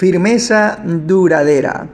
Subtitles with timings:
[0.00, 1.86] Firmeza duradera.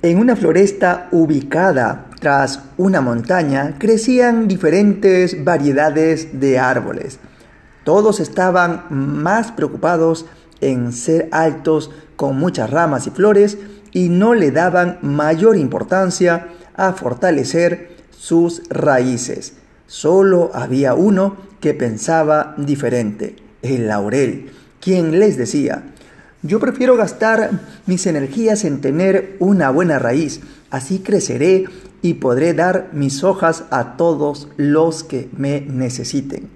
[0.00, 7.18] En una floresta ubicada tras una montaña crecían diferentes variedades de árboles.
[7.84, 10.24] Todos estaban más preocupados
[10.62, 13.58] en ser altos con muchas ramas y flores
[13.92, 19.58] y no le daban mayor importancia a fortalecer sus raíces.
[19.86, 25.82] Solo había uno que pensaba diferente, el laurel, quien les decía,
[26.42, 30.40] yo prefiero gastar mis energías en tener una buena raíz,
[30.70, 31.66] así creceré
[32.02, 36.48] y podré dar mis hojas a todos los que me necesiten.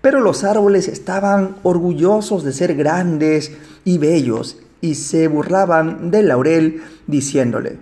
[0.00, 3.52] Pero los árboles estaban orgullosos de ser grandes
[3.84, 7.78] y bellos y se burlaban del laurel diciéndole,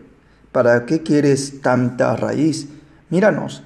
[0.50, 2.68] ¿para qué quieres tanta raíz?
[3.10, 3.62] Míranos,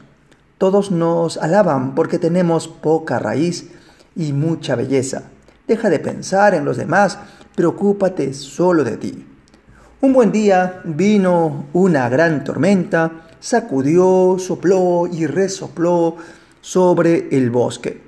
[0.59, 3.71] todos nos alaban porque tenemos poca raíz
[4.17, 5.23] y mucha belleza.
[5.69, 7.19] Deja de pensar en los demás
[7.55, 9.27] preocúpate solo de ti.
[10.01, 16.17] Un buen día vino una gran tormenta, sacudió, sopló y resopló
[16.63, 18.01] sobre el bosque.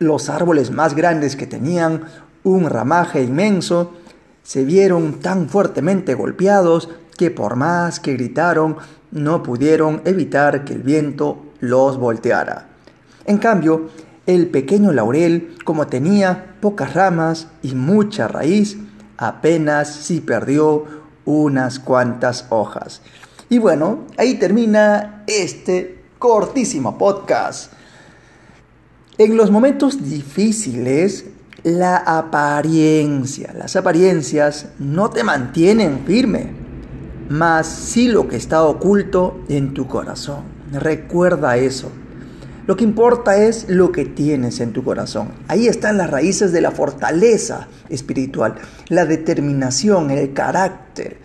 [0.00, 2.04] Los árboles más grandes que tenían
[2.42, 3.94] un ramaje inmenso
[4.42, 8.76] se vieron tan fuertemente golpeados que por más que gritaron
[9.12, 12.66] no pudieron evitar que el viento los volteara.
[13.24, 13.88] En cambio,
[14.30, 18.78] el pequeño laurel, como tenía pocas ramas y mucha raíz,
[19.16, 20.84] apenas si perdió
[21.24, 23.02] unas cuantas hojas.
[23.48, 27.72] Y bueno, ahí termina este cortísimo podcast.
[29.18, 31.26] En los momentos difíciles,
[31.62, 36.52] la apariencia, las apariencias no te mantienen firme,
[37.28, 40.44] mas sí lo que está oculto en tu corazón.
[40.72, 41.90] Recuerda eso.
[42.66, 45.28] Lo que importa es lo que tienes en tu corazón.
[45.48, 48.56] Ahí están las raíces de la fortaleza espiritual,
[48.88, 51.18] la determinación, el carácter.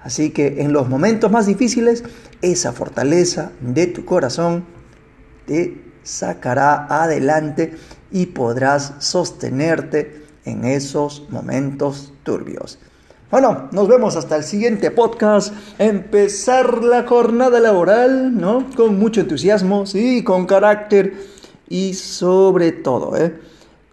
[0.00, 2.04] Así que en los momentos más difíciles,
[2.42, 4.64] esa fortaleza de tu corazón
[5.46, 7.74] te sacará adelante
[8.10, 12.78] y podrás sostenerte en esos momentos turbios.
[13.30, 15.52] Bueno, nos vemos hasta el siguiente podcast.
[15.78, 18.66] Empezar la jornada laboral, ¿no?
[18.76, 21.14] Con mucho entusiasmo, sí, con carácter
[21.68, 23.34] y sobre todo, ¿eh?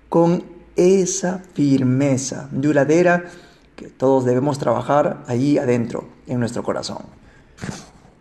[0.09, 0.43] Con
[0.75, 3.25] esa firmeza duradera
[3.75, 6.99] que todos debemos trabajar ahí adentro, en nuestro corazón.